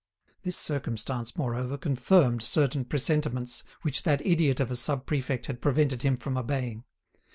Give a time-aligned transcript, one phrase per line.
[0.41, 6.01] This circumstance, moreover, confirmed certain presentiments which that idiot of a sub prefect had prevented
[6.01, 6.85] him from obeying.